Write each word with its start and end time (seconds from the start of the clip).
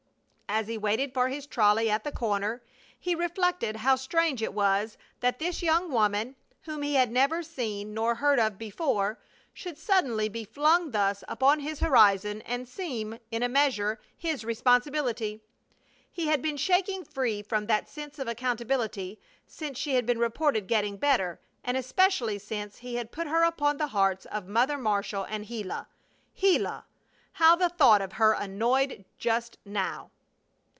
As 0.53 0.67
he 0.67 0.77
waited 0.77 1.13
for 1.13 1.29
his 1.29 1.47
trolley 1.47 1.89
at 1.89 2.03
the 2.03 2.11
corner, 2.11 2.61
he 2.99 3.15
reflected 3.15 3.77
how 3.77 3.95
strange 3.95 4.41
it 4.43 4.53
was 4.53 4.97
that 5.21 5.39
this 5.39 5.63
young 5.63 5.89
woman, 5.89 6.35
whom 6.63 6.81
he 6.81 6.95
had 6.95 7.09
never 7.09 7.41
seen 7.41 7.93
nor 7.93 8.15
heard 8.15 8.37
of 8.37 8.57
before, 8.57 9.17
should 9.53 9.77
suddenly 9.77 10.27
be 10.27 10.43
flung 10.43 10.91
thus 10.91 11.23
upon 11.29 11.61
his 11.61 11.79
horizon 11.79 12.41
and 12.41 12.67
seem, 12.67 13.17
in 13.31 13.41
a 13.41 13.47
measure, 13.47 13.97
his 14.17 14.43
responsibility. 14.43 15.41
He 16.11 16.27
had 16.27 16.41
been 16.41 16.57
shaking 16.57 17.05
free 17.05 17.41
from 17.41 17.67
that 17.67 17.87
sense 17.87 18.19
of 18.19 18.27
accountability 18.27 19.21
since 19.47 19.77
she 19.79 19.95
had 19.95 20.05
been 20.05 20.19
reported 20.19 20.67
getting 20.67 20.97
better; 20.97 21.39
and 21.63 21.77
especially 21.77 22.37
since 22.37 22.79
he 22.79 22.95
had 22.95 23.13
put 23.13 23.27
her 23.27 23.45
upon 23.45 23.77
the 23.77 23.87
hearts 23.95 24.25
of 24.25 24.49
Mother 24.49 24.77
Marshall 24.77 25.23
and 25.29 25.47
Gila. 25.47 25.87
Gila! 26.35 26.85
How 27.31 27.55
the 27.55 27.69
thought 27.69 28.01
of 28.01 28.11
her 28.13 28.33
annoyed 28.33 29.05
just 29.17 29.57
now! 29.63 30.11